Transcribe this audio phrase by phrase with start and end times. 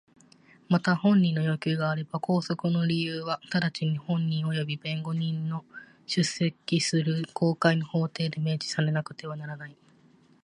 [0.67, 5.63] また本人の要求があれば拘束の理由は直ちに本人および弁護人の
[6.07, 9.75] 出席する公開の法廷で明示されなくてはならない。